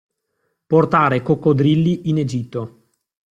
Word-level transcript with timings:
Portare 0.65 1.21
coccodrilli 1.21 2.09
in 2.09 2.17
Egitto. 2.17 2.85